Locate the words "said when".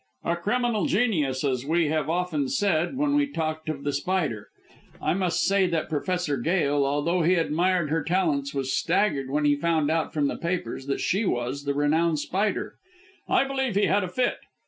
2.49-3.13